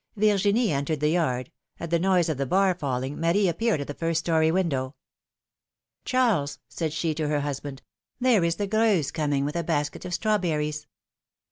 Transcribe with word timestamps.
Y 0.17 0.29
IRGINIE 0.31 0.71
entered 0.71 0.99
the 0.99 1.09
yard; 1.11 1.51
at 1.79 1.91
the 1.91 1.99
noise 1.99 2.27
of 2.27 2.37
the 2.37 2.47
bar 2.47 2.73
falling, 2.73 3.19
Marie 3.19 3.47
appeared 3.47 3.79
at 3.81 3.85
the 3.85 3.93
first 3.93 4.19
story 4.21 4.49
window. 4.49 4.95
Charles, 6.05 6.57
said 6.67 6.91
she, 6.91 7.13
to 7.13 7.27
her 7.27 7.41
husband, 7.41 7.83
there 8.19 8.43
is 8.43 8.55
the 8.55 8.65
Greuze 8.67 9.11
coming 9.13 9.45
with 9.45 9.55
a 9.55 9.63
basket 9.63 10.03
of 10.03 10.15
strawberries. 10.15 10.87